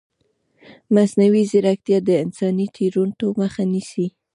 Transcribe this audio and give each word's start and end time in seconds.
مصنوعي 0.95 1.43
ځیرکتیا 1.51 1.97
د 2.05 2.09
انساني 2.23 2.67
تېروتنو 2.75 3.27
مخه 3.39 3.63
نیسي. 3.71 4.07